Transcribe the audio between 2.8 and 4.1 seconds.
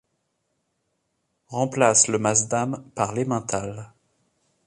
par l’emmental.